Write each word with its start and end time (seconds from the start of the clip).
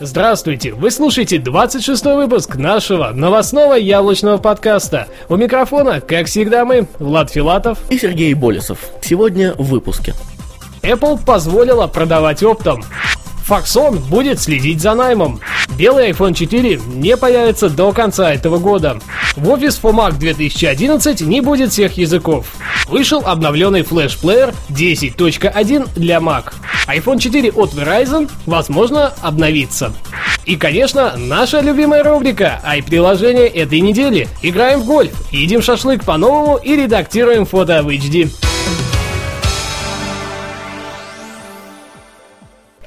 Здравствуйте! 0.00 0.74
Вы 0.74 0.92
слушаете 0.92 1.40
26 1.40 2.04
выпуск 2.04 2.54
нашего 2.54 3.10
новостного 3.10 3.74
яблочного 3.74 4.38
подкаста. 4.38 5.08
У 5.28 5.34
микрофона, 5.34 6.00
как 6.00 6.26
всегда, 6.26 6.64
мы, 6.64 6.86
Влад 7.00 7.32
Филатов 7.32 7.80
и 7.90 7.98
Сергей 7.98 8.32
Болесов. 8.34 8.78
Сегодня 9.02 9.54
в 9.54 9.64
выпуске. 9.64 10.14
Apple 10.82 11.18
позволила 11.24 11.88
продавать 11.88 12.44
оптом. 12.44 12.84
Foxon 13.48 13.98
будет 14.10 14.40
следить 14.40 14.82
за 14.82 14.94
наймом. 14.94 15.40
Белый 15.78 16.10
iPhone 16.10 16.34
4 16.34 16.80
не 16.96 17.16
появится 17.16 17.70
до 17.70 17.92
конца 17.92 18.32
этого 18.32 18.58
года. 18.58 18.98
В 19.36 19.48
Office 19.48 19.80
for 19.80 19.92
Mac 19.92 20.18
2011 20.18 21.22
не 21.22 21.40
будет 21.40 21.72
всех 21.72 21.96
языков. 21.96 22.46
Вышел 22.88 23.22
обновленный 23.24 23.82
флеш-плеер 23.82 24.52
10.1 24.68 25.88
для 25.94 26.18
Mac. 26.18 26.52
iPhone 26.88 27.18
4 27.18 27.50
от 27.52 27.72
Verizon, 27.72 28.30
возможно, 28.44 29.14
обновится. 29.22 29.92
И, 30.44 30.56
конечно, 30.56 31.14
наша 31.16 31.60
любимая 31.60 32.02
рубрика 32.02 32.60
«Ай-приложение 32.64 33.46
этой 33.48 33.80
недели». 33.80 34.28
Играем 34.42 34.80
в 34.80 34.86
гольф, 34.86 35.12
едим 35.30 35.62
шашлык 35.62 36.04
по-новому 36.04 36.56
и 36.56 36.74
редактируем 36.76 37.46
фото 37.46 37.82
в 37.82 37.88
HD. 37.88 38.30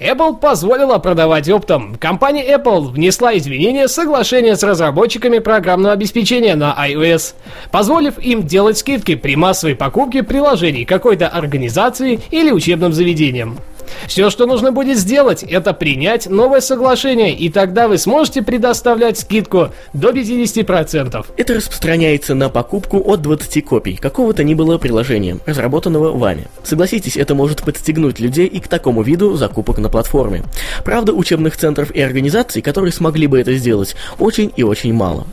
Apple 0.02 0.38
позволила 0.40 0.98
продавать 0.98 1.48
оптом. 1.48 1.96
Компания 1.96 2.56
Apple 2.56 2.92
внесла 2.92 3.38
изменения 3.38 3.86
в 3.86 3.92
соглашение 3.92 4.56
с 4.56 4.64
разработчиками 4.64 5.38
программного 5.38 5.94
обеспечения 5.94 6.56
на 6.56 6.76
iOS, 6.90 7.36
позволив 7.72 8.18
им 8.18 8.48
делать 8.48 8.80
скидки 8.80 9.14
при 9.14 9.36
массовой 9.36 9.76
покупке 9.76 10.24
приложений 10.24 10.86
какой-то 10.86 11.28
организации 11.28 12.20
или 12.32 12.50
учебным 12.50 12.94
заведениям. 12.94 13.60
Все, 14.08 14.30
что 14.30 14.46
нужно 14.46 14.72
будет 14.72 14.98
сделать, 14.98 15.44
это 15.44 15.74
принять 15.74 16.30
новое 16.30 16.62
соглашение, 16.62 17.34
и 17.34 17.50
тогда 17.50 17.88
вы 17.88 17.98
сможете 17.98 18.42
предоставлять 18.42 19.20
скидку 19.20 19.70
до 19.94 20.10
50%. 20.10 21.26
Это 21.38 21.54
распространяется 21.54 22.36
на 22.36 22.50
покупку 22.50 23.02
от 23.06 23.22
20 23.22 23.66
копий 23.66 23.96
какого-то 23.96 24.44
ни 24.44 24.54
было 24.54 24.78
приложения, 24.78 25.38
разработанного 25.46 26.18
вами. 26.18 26.48
Согласитесь, 26.64 27.18
это 27.18 27.36
может 27.36 27.64
подстегнуть 27.64 28.20
людей 28.20 28.48
и 28.48 28.60
к 28.60 28.68
такому 28.68 29.02
виду 29.02 29.36
закупок 29.36 29.78
на 29.78 29.90
платформе. 29.90 30.44
Правда, 30.84 31.14
учебных 31.14 31.58
центров 31.58 31.92
и 31.92 32.02
организаций, 32.02 32.62
которые 32.62 32.92
смогли 32.92 33.28
бы 33.28 33.40
это 33.40 33.54
сделать, 33.56 33.96
очень 34.20 34.52
и 34.56 34.64
очень 34.64 34.94
мало. 34.94 35.28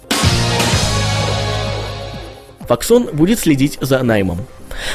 Факсон 2.69 3.09
будет 3.13 3.39
следить 3.39 3.79
за 3.81 4.03
наймом. 4.03 4.39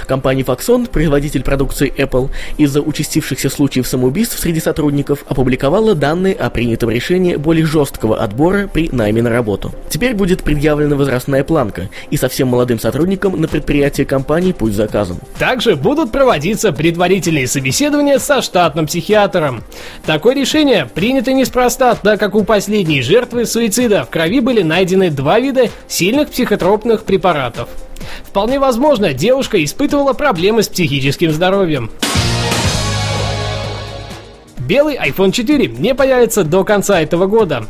Компания 0.07 0.43
Foxconn, 0.43 0.89
производитель 0.89 1.43
продукции 1.43 1.93
Apple, 1.95 2.29
из-за 2.57 2.81
участившихся 2.81 3.49
случаев 3.49 3.87
самоубийств 3.87 4.39
среди 4.39 4.59
сотрудников 4.59 5.23
опубликовала 5.27 5.95
данные 5.95 6.33
о 6.33 6.49
принятом 6.49 6.89
решении 6.89 7.35
более 7.35 7.65
жесткого 7.65 8.21
отбора 8.21 8.67
при 8.67 8.89
найме 8.89 9.21
на 9.21 9.29
работу. 9.29 9.73
Теперь 9.89 10.13
будет 10.13 10.43
предъявлена 10.43 10.95
возрастная 10.95 11.43
планка, 11.43 11.89
и 12.09 12.17
совсем 12.17 12.47
молодым 12.47 12.79
сотрудникам 12.79 13.39
на 13.39 13.47
предприятии 13.47 14.03
компании 14.03 14.51
путь 14.51 14.73
заказан. 14.73 15.17
Также 15.39 15.75
будут 15.75 16.11
проводиться 16.11 16.71
предварительные 16.71 17.47
собеседования 17.47 18.19
со 18.19 18.41
штатным 18.41 18.87
психиатром. 18.87 19.63
Такое 20.05 20.35
решение 20.35 20.88
принято 20.93 21.33
неспроста, 21.33 21.95
так 21.95 22.19
как 22.19 22.35
у 22.35 22.43
последней 22.43 23.01
жертвы 23.01 23.45
суицида 23.45 24.03
в 24.05 24.09
крови 24.09 24.39
были 24.39 24.61
найдены 24.61 25.09
два 25.09 25.39
вида 25.39 25.69
сильных 25.88 26.29
психотропных 26.29 27.03
препаратов. 27.03 27.69
Вполне 28.33 28.57
возможно, 28.57 29.13
девушка 29.13 29.63
испытывала 29.63 30.13
проблемы 30.13 30.63
с 30.63 30.67
психическим 30.67 31.31
здоровьем. 31.31 31.91
Белый 34.57 34.95
iPhone 34.95 35.31
4 35.31 35.67
не 35.67 35.94
появится 35.94 36.43
до 36.43 36.63
конца 36.63 36.99
этого 36.99 37.27
года. 37.27 37.67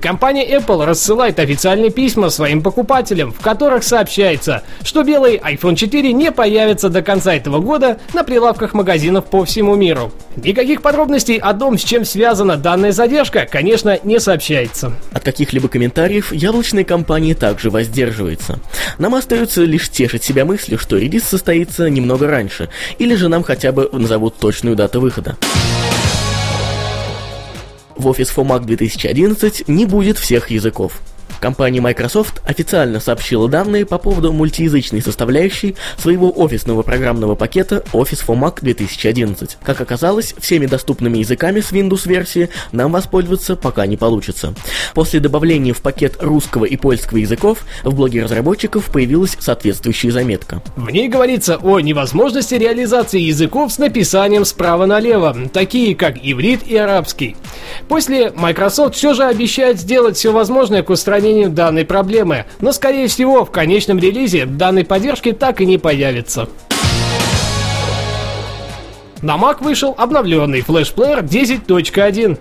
Компания 0.00 0.46
Apple 0.56 0.84
рассылает 0.84 1.38
официальные 1.38 1.90
письма 1.90 2.30
своим 2.30 2.62
покупателям, 2.62 3.32
в 3.32 3.40
которых 3.40 3.84
сообщается, 3.84 4.62
что 4.82 5.02
белый 5.02 5.36
iPhone 5.36 5.76
4 5.76 6.12
не 6.12 6.32
появится 6.32 6.88
до 6.88 7.02
конца 7.02 7.34
этого 7.34 7.60
года 7.60 7.98
на 8.12 8.24
прилавках 8.24 8.74
магазинов 8.74 9.26
по 9.26 9.44
всему 9.44 9.74
миру. 9.76 10.12
Никаких 10.36 10.82
подробностей 10.82 11.36
о 11.36 11.54
том, 11.54 11.78
с 11.78 11.84
чем 11.84 12.04
связана 12.04 12.56
данная 12.56 12.92
задержка, 12.92 13.46
конечно, 13.50 13.98
не 14.02 14.18
сообщается. 14.18 14.92
От 15.12 15.22
каких-либо 15.24 15.68
комментариев 15.68 16.32
яблочная 16.32 16.84
компания 16.84 17.34
также 17.34 17.70
воздерживается. 17.70 18.58
Нам 18.98 19.14
остается 19.14 19.62
лишь 19.62 19.90
тешить 19.90 20.24
себя 20.24 20.44
мыслью, 20.44 20.78
что 20.78 20.96
релиз 20.96 21.24
состоится 21.24 21.88
немного 21.90 22.26
раньше, 22.26 22.70
или 22.98 23.14
же 23.14 23.28
нам 23.28 23.42
хотя 23.42 23.72
бы 23.72 23.88
назовут 23.92 24.36
точную 24.38 24.74
дату 24.74 25.00
выхода 25.00 25.36
в 27.96 28.08
Office 28.08 28.34
for 28.34 28.46
Mac 28.46 28.64
2011 28.64 29.68
не 29.68 29.86
будет 29.86 30.18
всех 30.18 30.50
языков. 30.50 31.00
Компания 31.42 31.80
Microsoft 31.80 32.40
официально 32.46 33.00
сообщила 33.00 33.48
данные 33.48 33.84
по 33.84 33.98
поводу 33.98 34.32
мультиязычной 34.32 35.02
составляющей 35.02 35.74
своего 35.98 36.30
офисного 36.30 36.82
программного 36.82 37.34
пакета 37.34 37.82
Office 37.92 38.24
for 38.24 38.38
Mac 38.38 38.58
2011. 38.60 39.58
Как 39.60 39.80
оказалось, 39.80 40.36
всеми 40.38 40.66
доступными 40.66 41.18
языками 41.18 41.58
с 41.58 41.72
Windows-версии 41.72 42.48
нам 42.70 42.92
воспользоваться 42.92 43.56
пока 43.56 43.86
не 43.86 43.96
получится. 43.96 44.54
После 44.94 45.18
добавления 45.18 45.74
в 45.74 45.82
пакет 45.82 46.14
русского 46.20 46.64
и 46.64 46.76
польского 46.76 47.18
языков 47.18 47.64
в 47.82 47.92
блоге 47.92 48.22
разработчиков 48.22 48.92
появилась 48.92 49.36
соответствующая 49.40 50.12
заметка. 50.12 50.62
В 50.76 50.90
ней 50.90 51.08
говорится 51.08 51.56
о 51.56 51.80
невозможности 51.80 52.54
реализации 52.54 53.18
языков 53.18 53.72
с 53.72 53.78
написанием 53.78 54.44
справа 54.44 54.86
налево, 54.86 55.36
такие 55.52 55.96
как 55.96 56.18
иврит 56.22 56.60
и 56.68 56.76
арабский. 56.76 57.34
После 57.88 58.30
Microsoft 58.30 58.94
все 58.94 59.12
же 59.12 59.24
обещает 59.24 59.80
сделать 59.80 60.16
все 60.16 60.30
возможное 60.30 60.84
к 60.84 60.90
устранению 60.90 61.31
устранению 61.32 61.50
данной 61.50 61.84
проблемы, 61.84 62.44
но 62.60 62.72
скорее 62.72 63.08
всего 63.08 63.44
в 63.44 63.50
конечном 63.50 63.98
релизе 63.98 64.46
данной 64.46 64.84
поддержки 64.84 65.32
так 65.32 65.60
и 65.60 65.66
не 65.66 65.78
появится. 65.78 66.48
На 69.22 69.36
Mac 69.36 69.62
вышел 69.62 69.94
обновленный 69.96 70.62
флешплеер 70.62 71.20
10.1. 71.20 72.38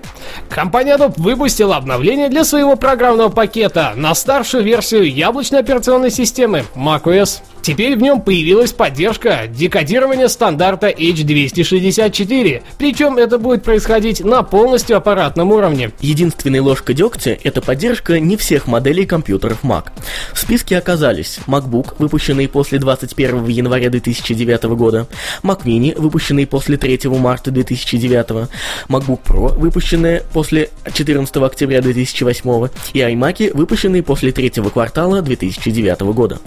Компания 0.50 0.98
Adobe 0.98 1.14
выпустила 1.18 1.76
обновление 1.76 2.28
для 2.28 2.44
своего 2.44 2.76
программного 2.76 3.30
пакета 3.30 3.94
на 3.96 4.16
старшую 4.16 4.64
версию 4.64 5.14
яблочной 5.14 5.60
операционной 5.60 6.10
системы 6.10 6.64
macOS. 6.76 7.42
Теперь 7.62 7.96
в 7.96 8.02
нем 8.02 8.22
появилась 8.22 8.72
поддержка 8.74 9.48
декодирования 9.48 10.28
стандарта 10.28 10.90
H264, 10.90 12.64
причем 12.78 13.18
это 13.18 13.38
будет 13.38 13.64
происходить 13.64 14.24
на 14.24 14.42
полностью 14.42 14.98
аппаратном 14.98 15.52
уровне. 15.52 15.92
Единственной 16.00 16.60
ложкой 16.60 16.96
дегтя– 16.96 17.38
это 17.44 17.62
поддержка 17.62 18.20
не 18.20 18.36
всех 18.36 18.66
моделей 18.68 19.06
компьютеров 19.06 19.64
Mac. 19.64 19.90
В 20.34 20.40
списке 20.40 20.78
оказались 20.78 21.40
MacBook, 21.46 21.96
выпущенный 22.00 22.48
после 22.48 22.80
21 22.80 23.48
января 23.48 23.90
2009 23.90 24.64
года, 24.64 25.08
Mac 25.44 25.64
Mini, 25.64 26.00
выпущенный 26.00 26.48
после 26.48 26.78
3 26.78 27.02
марта 27.10 27.52
2009, 27.52 28.50
MacBook 28.90 29.20
Pro, 29.24 29.58
выпущенный 29.58 30.22
после 30.34 30.70
14 30.92 31.36
октября 31.38 31.82
2008 31.82 32.70
и 32.94 33.00
iMac, 33.00 33.56
выпущенные 33.56 34.02
после 34.02 34.32
третьего 34.32 34.70
квартала 34.70 35.22
2009 35.22 36.02
года 36.02 36.40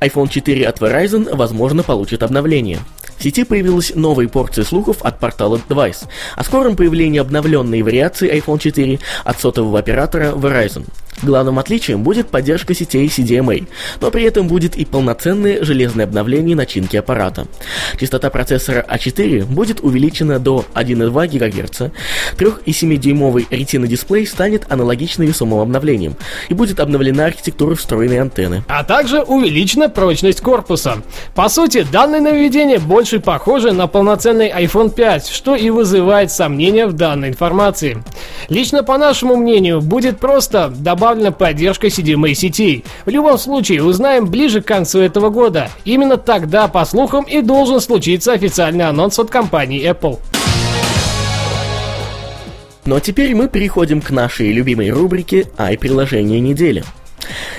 iPhone 0.00 0.28
4 0.28 0.66
от 0.66 0.78
Verizon, 0.80 1.34
возможно, 1.34 1.82
получит 1.82 2.22
обновление. 2.22 2.78
В 3.18 3.22
сети 3.22 3.44
появилась 3.44 3.92
новая 3.94 4.28
порция 4.28 4.64
слухов 4.64 5.02
от 5.02 5.18
портала 5.18 5.60
Device 5.68 6.06
о 6.36 6.44
скором 6.44 6.74
появлении 6.74 7.20
обновленной 7.20 7.82
вариации 7.82 8.32
iPhone 8.34 8.58
4 8.58 8.98
от 9.24 9.40
сотового 9.40 9.78
оператора 9.78 10.32
Verizon. 10.32 10.86
Главным 11.22 11.58
отличием 11.58 12.02
будет 12.02 12.28
поддержка 12.28 12.74
сетей 12.74 13.06
CDMA, 13.08 13.66
но 14.00 14.10
при 14.10 14.24
этом 14.24 14.48
будет 14.48 14.76
и 14.76 14.84
полноценное 14.84 15.62
железное 15.62 16.06
обновление 16.06 16.56
начинки 16.56 16.96
аппарата. 16.96 17.46
Частота 17.98 18.30
процессора 18.30 18.84
A4 18.88 19.42
а 19.42 19.44
будет 19.44 19.80
увеличена 19.82 20.38
до 20.38 20.64
1,2 20.74 21.28
ГГц, 21.28 21.82
3,7-дюймовый 22.38 23.46
Retina 23.50 23.86
дисплей 23.86 24.26
станет 24.26 24.70
аналогично 24.72 25.24
весомым 25.24 25.60
обновлением, 25.60 26.16
и 26.48 26.54
будет 26.54 26.80
обновлена 26.80 27.26
архитектура 27.26 27.74
встроенной 27.74 28.20
антенны. 28.20 28.64
А 28.68 28.82
также 28.84 29.20
увеличена 29.20 29.90
прочность 29.90 30.40
корпуса. 30.40 31.02
По 31.34 31.48
сути, 31.48 31.86
данное 31.90 32.20
нововведение 32.20 32.78
больше 32.78 33.20
похоже 33.20 33.72
на 33.72 33.86
полноценный 33.86 34.50
iPhone 34.50 34.90
5, 34.90 35.28
что 35.28 35.54
и 35.54 35.68
вызывает 35.68 36.30
сомнения 36.32 36.86
в 36.86 36.94
данной 36.94 37.28
информации. 37.28 38.02
Лично 38.48 38.82
по 38.82 38.96
нашему 38.96 39.36
мнению, 39.36 39.80
будет 39.80 40.18
просто 40.18 40.72
добавить 40.74 41.09
добавлена 41.10 41.32
поддержка 41.32 41.88
CDMA 41.88 42.34
сетей. 42.34 42.84
В 43.04 43.10
любом 43.10 43.36
случае, 43.36 43.82
узнаем 43.82 44.26
ближе 44.26 44.62
к 44.62 44.66
концу 44.66 45.00
этого 45.00 45.28
года. 45.30 45.68
Именно 45.84 46.16
тогда, 46.16 46.68
по 46.68 46.84
слухам, 46.84 47.24
и 47.24 47.42
должен 47.42 47.80
случиться 47.80 48.32
официальный 48.32 48.84
анонс 48.84 49.18
от 49.18 49.30
компании 49.30 49.88
Apple. 49.90 50.20
Ну 52.86 52.96
а 52.96 53.00
теперь 53.00 53.34
мы 53.34 53.48
переходим 53.48 54.00
к 54.00 54.10
нашей 54.10 54.52
любимой 54.52 54.90
рубрике 54.90 55.48
«Ай-приложение 55.58 56.40
недели». 56.40 56.84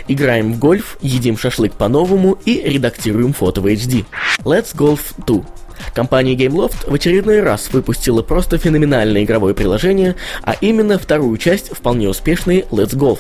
Играем 0.07 0.53
в 0.53 0.59
гольф, 0.59 0.97
едим 1.01 1.37
шашлык 1.37 1.73
по-новому 1.73 2.37
и 2.45 2.61
редактируем 2.63 3.33
фото 3.33 3.61
в 3.61 3.67
HD. 3.67 4.05
Let's 4.43 4.75
Golf 4.75 4.99
2. 5.25 5.60
Компания 5.93 6.35
Gameloft 6.35 6.89
в 6.89 6.93
очередной 6.93 7.41
раз 7.41 7.69
выпустила 7.71 8.21
просто 8.21 8.57
феноменальное 8.57 9.23
игровое 9.23 9.53
приложение, 9.53 10.15
а 10.43 10.55
именно 10.59 10.97
вторую 10.97 11.37
часть 11.37 11.75
вполне 11.75 12.09
успешной 12.09 12.65
Let's 12.71 12.95
Golf. 12.95 13.19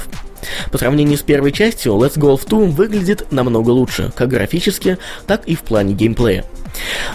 По 0.71 0.77
сравнению 0.77 1.17
с 1.17 1.21
первой 1.21 1.51
частью, 1.51 1.93
Let's 1.93 2.17
Golf 2.17 2.47
2 2.47 2.59
выглядит 2.67 3.31
намного 3.31 3.69
лучше, 3.69 4.11
как 4.15 4.29
графически, 4.29 4.97
так 5.27 5.45
и 5.45 5.55
в 5.55 5.61
плане 5.61 5.93
геймплея. 5.93 6.45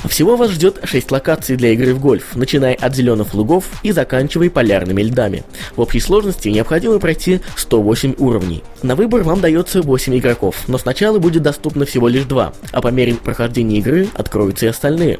Всего 0.08 0.36
вас 0.36 0.50
ждет 0.50 0.80
6 0.84 1.10
локаций 1.10 1.56
для 1.56 1.70
игры 1.70 1.94
в 1.94 2.00
гольф, 2.00 2.36
начиная 2.36 2.74
от 2.74 2.94
зеленых 2.94 3.34
лугов 3.34 3.64
и 3.82 3.92
заканчивая 3.92 4.50
полярными 4.50 5.02
льдами. 5.02 5.44
В 5.74 5.80
общей 5.80 6.00
сложности 6.00 6.48
необходимо 6.48 6.98
пройти 6.98 7.40
108 7.56 8.14
уровней. 8.18 8.62
На 8.82 8.94
выбор 8.94 9.22
вам 9.22 9.40
дается 9.40 9.82
8 9.82 10.18
игроков, 10.18 10.56
но 10.68 10.78
сначала 10.78 11.18
будет 11.18 11.42
доступно 11.42 11.84
всего 11.86 12.08
лишь 12.08 12.24
2, 12.24 12.52
а 12.72 12.80
по 12.80 12.88
мере 12.88 13.14
прохождения 13.14 13.78
игры 13.78 14.08
откроются 14.14 14.66
и 14.66 14.68
остальные. 14.68 15.18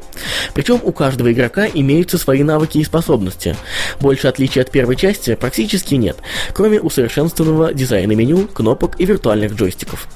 Причем 0.53 0.79
у 0.83 0.91
каждого 0.91 1.31
игрока 1.31 1.67
имеются 1.67 2.17
свои 2.17 2.43
навыки 2.43 2.77
и 2.77 2.83
способности. 2.83 3.55
Больше 3.99 4.27
отличий 4.27 4.61
от 4.61 4.71
первой 4.71 4.95
части 4.95 5.35
практически 5.35 5.95
нет, 5.95 6.17
кроме 6.53 6.79
усовершенствованного 6.79 7.73
дизайна 7.73 8.13
меню, 8.13 8.47
кнопок 8.47 8.99
и 8.99 9.05
виртуальных 9.05 9.53
джойстиков. 9.53 10.07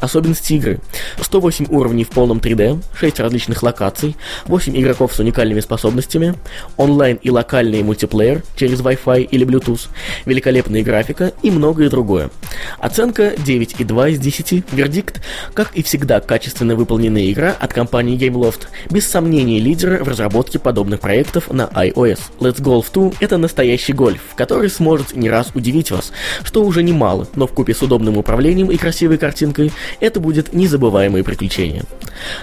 Особенности 0.00 0.54
игры. 0.54 0.80
108 1.20 1.66
уровней 1.70 2.04
в 2.04 2.10
полном 2.10 2.38
3D, 2.38 2.82
6 2.94 3.20
различных 3.20 3.62
локаций, 3.62 4.16
8 4.46 4.78
игроков 4.78 5.14
с 5.14 5.18
уникальными 5.18 5.60
способностями, 5.60 6.34
онлайн 6.76 7.18
и 7.22 7.30
локальный 7.30 7.82
мультиплеер 7.82 8.42
через 8.56 8.80
Wi-Fi 8.80 9.22
или 9.22 9.46
Bluetooth, 9.46 9.88
великолепная 10.26 10.82
графика 10.82 11.32
и 11.42 11.50
многое 11.50 11.90
другое. 11.90 12.30
Оценка 12.78 13.34
9,2 13.34 14.12
из 14.12 14.18
10, 14.18 14.64
вердикт, 14.72 15.20
как 15.54 15.72
и 15.74 15.82
всегда 15.82 16.20
качественно 16.20 16.76
выполненная 16.76 17.30
игра 17.30 17.54
от 17.58 17.72
компании 17.72 18.18
Gameloft, 18.18 18.68
без 18.90 19.08
сомнений 19.08 19.60
лидера 19.60 20.02
в 20.02 20.08
разработке 20.08 20.58
подобных 20.58 21.00
проектов 21.00 21.50
на 21.50 21.64
iOS. 21.64 22.20
Let's 22.40 22.60
Golf 22.60 22.86
2 22.92 23.12
это 23.20 23.36
настоящий 23.38 23.92
гольф, 23.92 24.20
который 24.34 24.70
сможет 24.70 25.14
не 25.14 25.30
раз 25.30 25.50
удивить 25.54 25.90
вас, 25.90 26.12
что 26.42 26.64
уже 26.64 26.82
немало, 26.82 27.26
но 27.34 27.46
в 27.46 27.52
купе 27.52 27.74
с 27.74 27.82
удобным 27.82 28.16
управлением 28.16 28.70
и 28.70 28.76
красивой 28.76 29.18
картинкой 29.18 29.69
это 30.00 30.20
будет 30.20 30.52
незабываемое 30.52 31.22
приключение. 31.24 31.84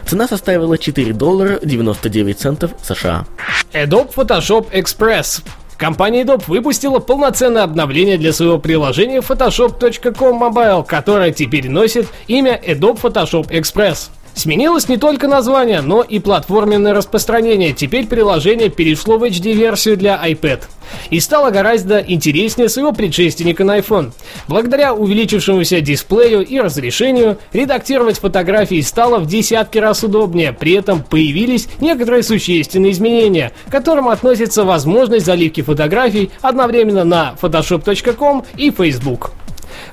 Цена 0.06 0.28
составила 0.28 0.78
4 0.78 1.14
доллара 1.14 1.60
99 1.64 2.40
центов 2.40 2.72
США. 2.82 3.26
Adobe 3.74 4.14
Photoshop 4.14 4.72
Express 4.72 5.42
Компания 5.78 6.24
Adobe 6.24 6.44
выпустила 6.48 6.98
полноценное 7.00 7.64
обновление 7.64 8.18
для 8.18 8.34
своего 8.34 8.58
приложения 8.58 9.20
Photoshop.com 9.20 10.44
Mobile, 10.44 10.84
которое 10.84 11.32
теперь 11.32 11.70
носит 11.70 12.08
имя 12.28 12.60
Adobe 12.66 13.00
Photoshop 13.00 13.50
Express. 13.50 14.10
Сменилось 14.38 14.88
не 14.88 14.98
только 14.98 15.28
название, 15.28 15.82
но 15.82 16.04
и 16.04 16.20
платформенное 16.20 16.94
распространение. 16.94 17.74
Теперь 17.74 18.06
приложение 18.06 18.70
перешло 18.70 19.18
в 19.18 19.24
HD-версию 19.24 19.98
для 19.98 20.16
iPad 20.24 20.62
и 21.10 21.20
стало 21.20 21.50
гораздо 21.50 21.98
интереснее 21.98 22.70
своего 22.70 22.92
предшественника 22.92 23.64
на 23.64 23.80
iPhone. 23.80 24.12
Благодаря 24.48 24.94
увеличившемуся 24.94 25.82
дисплею 25.82 26.46
и 26.46 26.60
разрешению, 26.60 27.40
редактировать 27.52 28.20
фотографии 28.20 28.80
стало 28.82 29.18
в 29.18 29.26
десятки 29.26 29.80
раз 29.80 30.04
удобнее, 30.04 30.54
при 30.54 30.74
этом 30.74 31.02
появились 31.02 31.68
некоторые 31.82 32.22
существенные 32.22 32.92
изменения, 32.92 33.54
к 33.68 33.72
которым 33.72 34.08
относится 34.08 34.66
возможность 34.66 35.26
заливки 35.26 35.62
фотографий 35.62 36.30
одновременно 36.42 37.04
на 37.04 37.36
photoshop.com 37.42 38.46
и 38.56 38.70
Facebook. 38.70 39.32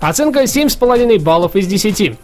Оценка 0.01 0.43
7,5 0.43 1.19
баллов 1.21 1.57
из 1.57 1.67
10. 1.67 2.19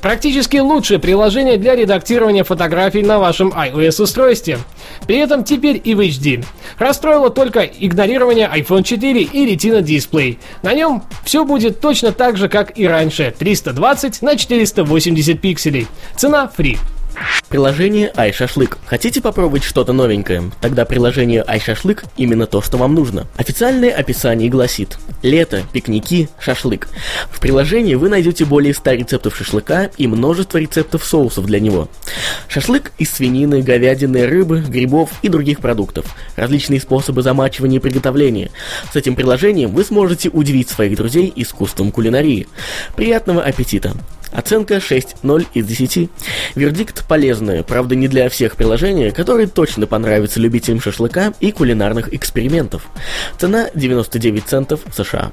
Практически 0.00 0.56
лучшее 0.58 0.98
приложение 0.98 1.56
для 1.56 1.74
редактирования 1.74 2.44
фотографий 2.44 3.02
на 3.02 3.18
вашем 3.18 3.50
iOS-устройстве. 3.50 4.58
При 5.06 5.18
этом 5.18 5.44
теперь 5.44 5.80
и 5.82 5.94
в 5.94 6.00
HD. 6.00 6.44
Расстроило 6.78 7.30
только 7.30 7.60
игнорирование 7.60 8.50
iPhone 8.52 8.82
4 8.82 9.22
и 9.22 9.46
Retina 9.46 9.82
дисплей. 9.82 10.38
На 10.62 10.74
нем 10.74 11.02
все 11.24 11.44
будет 11.44 11.80
точно 11.80 12.12
так 12.12 12.36
же, 12.36 12.48
как 12.48 12.78
и 12.78 12.86
раньше. 12.86 13.34
320 13.38 14.22
на 14.22 14.36
480 14.36 15.40
пикселей. 15.40 15.86
Цена 16.16 16.50
free. 16.56 16.78
Приложение 17.50 18.12
iShashlik. 18.14 18.76
Хотите 18.86 19.20
попробовать 19.20 19.64
что-то 19.64 19.92
новенькое? 19.92 20.52
Тогда 20.60 20.84
приложение 20.84 21.44
iShashlik 21.44 22.04
именно 22.16 22.46
то, 22.46 22.62
что 22.62 22.76
вам 22.76 22.94
нужно. 22.94 23.26
Официальное 23.36 23.90
описание 23.90 24.48
гласит 24.48 24.98
Лето, 25.22 25.64
пикники, 25.72 26.28
шашлык. 26.38 26.88
В 27.28 27.40
приложении 27.40 27.96
вы 27.96 28.08
найдете 28.08 28.44
более 28.44 28.72
100 28.72 28.92
рецептов 28.92 29.36
шашлыка 29.36 29.90
и 29.98 30.06
множество 30.06 30.58
рецептов 30.58 31.04
соусов 31.04 31.44
для 31.46 31.60
него. 31.60 31.88
Шашлык 32.48 32.92
из 32.98 33.10
свинины, 33.10 33.62
говядины, 33.62 34.26
рыбы, 34.26 34.60
грибов 34.60 35.10
и 35.22 35.28
других 35.28 35.58
продуктов. 35.58 36.06
Различные 36.36 36.80
способы 36.80 37.22
замачивания 37.22 37.78
и 37.78 37.82
приготовления. 37.82 38.50
С 38.92 38.96
этим 38.96 39.16
приложением 39.16 39.72
вы 39.72 39.84
сможете 39.84 40.28
удивить 40.28 40.70
своих 40.70 40.96
друзей 40.96 41.32
искусством 41.34 41.90
кулинарии. 41.90 42.46
Приятного 42.94 43.42
аппетита! 43.42 43.92
Оценка 44.32 44.76
6.0 44.76 45.46
из 45.54 45.66
10. 45.66 46.10
Вердикт 46.54 47.06
полезное, 47.06 47.62
правда 47.62 47.94
не 47.94 48.08
для 48.08 48.28
всех 48.28 48.56
приложений, 48.56 49.10
которые 49.10 49.46
точно 49.46 49.86
понравятся 49.86 50.40
любителям 50.40 50.80
шашлыка 50.80 51.32
и 51.40 51.52
кулинарных 51.52 52.12
экспериментов. 52.14 52.86
Цена 53.38 53.68
99 53.74 54.44
центов 54.44 54.80
США. 54.94 55.30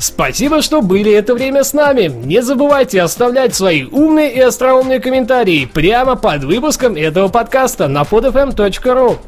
Спасибо, 0.00 0.62
что 0.62 0.80
были 0.80 1.12
это 1.12 1.34
время 1.34 1.62
с 1.62 1.74
нами. 1.74 2.10
Не 2.24 2.42
забывайте 2.42 3.02
оставлять 3.02 3.54
свои 3.54 3.84
умные 3.84 4.32
и 4.32 4.40
остроумные 4.40 4.98
комментарии 4.98 5.66
прямо 5.66 6.16
под 6.16 6.44
выпуском 6.44 6.96
этого 6.96 7.28
подкаста 7.28 7.86
на 7.86 8.02
podfm.ru. 8.02 9.18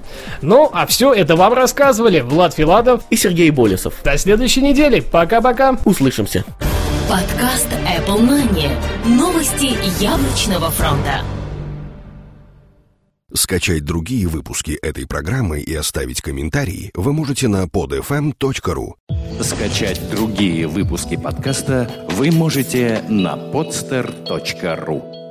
Ну, 0.40 0.70
а 0.73 0.87
все 0.87 1.12
это 1.12 1.37
вам 1.37 1.52
рассказывали 1.52 2.20
Влад 2.20 2.55
Филатов 2.55 3.02
и 3.11 3.17
Сергей 3.17 3.50
Болесов. 3.50 3.94
До 4.02 4.17
следующей 4.17 4.62
недели. 4.62 5.00
Пока-пока. 5.00 5.76
Услышимся. 5.84 6.43
Подкаст 7.08 7.69
Apple 7.72 8.20
Money. 8.20 8.70
Новости 9.05 9.77
яблочного 10.03 10.70
фронта. 10.70 11.22
Скачать 13.34 13.84
другие 13.84 14.27
выпуски 14.29 14.72
этой 14.82 15.06
программы 15.06 15.60
и 15.60 15.74
оставить 15.74 16.20
комментарии 16.20 16.91
вы 16.94 17.12
можете 17.12 17.48
на 17.48 17.65
podfm.ru. 17.65 18.94
Скачать 19.43 20.10
другие 20.10 20.67
выпуски 20.69 21.17
подкаста 21.17 21.91
вы 22.10 22.31
можете 22.31 23.03
на 23.08 23.34
podster.ru. 23.34 25.21